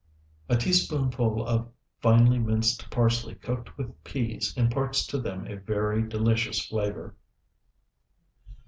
A 0.49 0.57
teaspoonful 0.57 1.45
of 1.45 1.69
finely 2.01 2.39
minced 2.39 2.89
parsley 2.89 3.35
cooked 3.35 3.77
with 3.77 4.03
peas 4.03 4.51
imparts 4.57 5.05
to 5.05 5.19
them 5.19 5.45
a 5.45 5.57
very 5.57 6.01
delicious 6.01 6.65
flavor. 6.65 7.15